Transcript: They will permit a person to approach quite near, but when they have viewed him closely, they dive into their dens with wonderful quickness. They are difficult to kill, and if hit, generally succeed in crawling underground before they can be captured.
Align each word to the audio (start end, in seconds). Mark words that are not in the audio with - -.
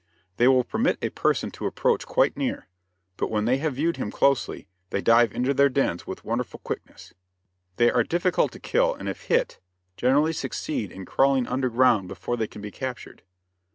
They 0.37 0.47
will 0.47 0.63
permit 0.63 0.97
a 1.03 1.09
person 1.11 1.51
to 1.51 1.67
approach 1.67 2.07
quite 2.07 2.35
near, 2.35 2.67
but 3.17 3.29
when 3.29 3.45
they 3.45 3.57
have 3.59 3.75
viewed 3.75 3.97
him 3.97 4.09
closely, 4.09 4.67
they 4.89 4.99
dive 4.99 5.31
into 5.31 5.53
their 5.53 5.69
dens 5.69 6.07
with 6.07 6.25
wonderful 6.25 6.59
quickness. 6.63 7.13
They 7.75 7.91
are 7.91 8.01
difficult 8.03 8.51
to 8.53 8.59
kill, 8.59 8.95
and 8.95 9.07
if 9.07 9.25
hit, 9.25 9.59
generally 9.97 10.33
succeed 10.33 10.91
in 10.91 11.05
crawling 11.05 11.45
underground 11.45 12.07
before 12.07 12.35
they 12.35 12.47
can 12.47 12.63
be 12.63 12.71
captured. 12.71 13.21